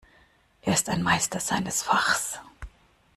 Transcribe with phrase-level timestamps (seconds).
[0.63, 2.39] Er ist ein Meister seines Fachs.